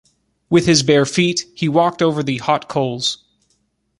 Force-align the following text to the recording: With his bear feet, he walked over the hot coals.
With 0.49 0.65
his 0.65 0.81
bear 0.81 1.05
feet, 1.05 1.45
he 1.53 1.69
walked 1.69 2.01
over 2.01 2.23
the 2.23 2.39
hot 2.39 2.67
coals. 2.67 3.19